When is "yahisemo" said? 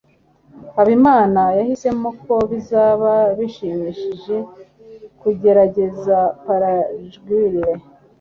1.57-2.09